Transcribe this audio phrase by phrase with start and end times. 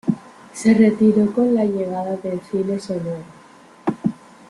[0.51, 3.21] Se retiró con la llegada del cine sonoro.